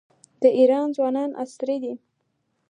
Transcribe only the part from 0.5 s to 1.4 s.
ایران ځوانان